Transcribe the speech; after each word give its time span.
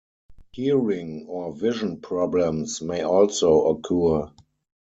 Hearing 0.53 1.27
or 1.29 1.53
vision 1.53 1.97
problems 1.99 2.81
may 2.81 3.03
also 3.03 3.67
occur. 3.67 4.31